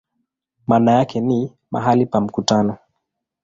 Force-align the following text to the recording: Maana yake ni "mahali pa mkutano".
Maana 0.67 0.91
yake 0.91 1.19
ni 1.21 1.53
"mahali 1.71 2.05
pa 2.05 2.21
mkutano". 2.21 2.77